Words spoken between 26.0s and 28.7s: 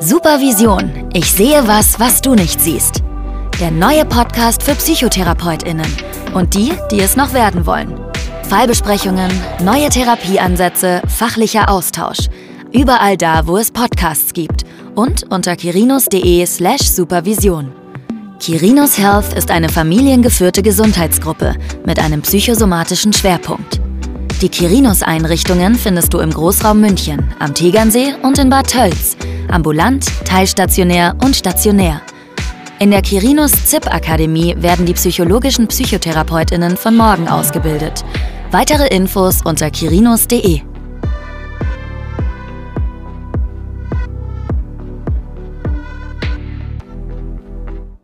du im Großraum München, am Tegernsee und in Bad